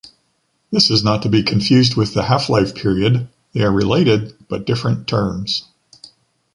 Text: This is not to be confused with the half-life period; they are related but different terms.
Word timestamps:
This 0.71 0.89
is 0.89 1.03
not 1.03 1.21
to 1.21 1.29
be 1.29 1.43
confused 1.43 1.95
with 1.95 2.15
the 2.15 2.23
half-life 2.23 2.73
period; 2.73 3.27
they 3.53 3.61
are 3.61 3.71
related 3.71 4.33
but 4.49 4.65
different 4.65 5.07
terms. 5.07 5.67